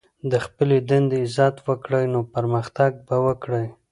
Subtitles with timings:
[0.31, 3.65] د خپلي دندې عزت وکړئ، نو پرمختګ به وکړئ!